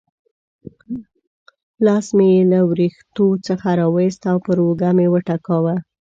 لاس 1.85 2.05
مې 2.17 2.27
یې 2.35 2.41
له 2.51 2.59
وریښتو 2.69 3.25
څخه 3.47 3.67
را 3.79 3.87
وایست 3.95 4.23
او 4.31 4.37
پر 4.45 4.57
اوږه 4.63 4.89
مې 4.97 5.07
وټکاوه. 5.13 5.75